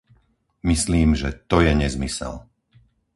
Myslím, 0.71 1.09
že 1.15 1.29
to 1.49 1.61
je 1.65 1.73
nezmysel! 1.83 2.33